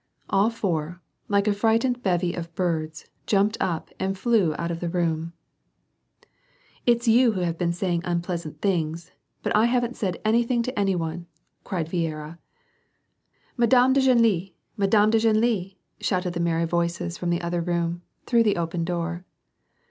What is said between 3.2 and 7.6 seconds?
jumped up and flew out of the room." It's you who have